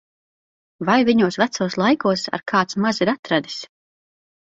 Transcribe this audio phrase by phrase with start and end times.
[0.87, 3.59] Vai viņos vecos laikos ar kāds maz ir atradis!